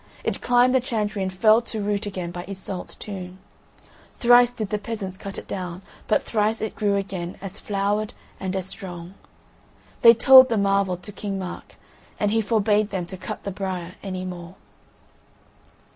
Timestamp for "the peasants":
4.71-5.15